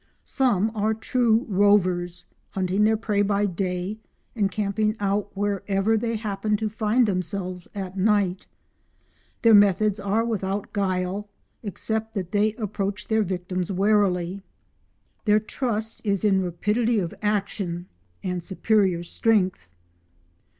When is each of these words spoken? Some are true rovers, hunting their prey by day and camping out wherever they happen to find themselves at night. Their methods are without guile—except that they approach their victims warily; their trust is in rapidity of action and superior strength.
Some 0.25 0.71
are 0.73 0.95
true 0.95 1.45
rovers, 1.47 2.25
hunting 2.53 2.85
their 2.85 2.97
prey 2.97 3.21
by 3.21 3.45
day 3.45 3.99
and 4.35 4.49
camping 4.51 4.95
out 4.99 5.29
wherever 5.37 5.95
they 5.95 6.15
happen 6.15 6.57
to 6.57 6.69
find 6.69 7.07
themselves 7.07 7.67
at 7.75 7.95
night. 7.99 8.47
Their 9.43 9.53
methods 9.53 9.99
are 9.99 10.25
without 10.25 10.73
guile—except 10.73 12.15
that 12.15 12.31
they 12.31 12.53
approach 12.55 13.09
their 13.09 13.21
victims 13.21 13.71
warily; 13.71 14.41
their 15.25 15.39
trust 15.39 16.01
is 16.03 16.25
in 16.25 16.41
rapidity 16.41 16.97
of 16.97 17.13
action 17.21 17.85
and 18.23 18.41
superior 18.41 19.03
strength. 19.03 19.67